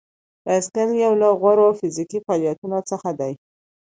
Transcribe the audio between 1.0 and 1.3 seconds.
یو له